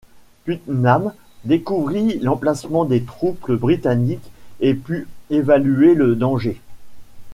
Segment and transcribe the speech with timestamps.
[0.45, 1.13] Putnam
[1.45, 6.59] découvrit l'emplacement des troupes britanniques et put évaluer le danger.